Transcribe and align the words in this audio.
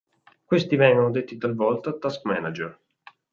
Questi 0.45 0.77
vengono 0.77 1.11
detti 1.11 1.37
talvolta 1.37 1.95
"task 1.95 2.21
manager". 2.23 2.79